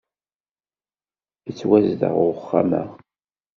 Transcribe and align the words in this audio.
Yettwazdeɣ 1.45 2.15
uxxxam-a. 2.27 2.83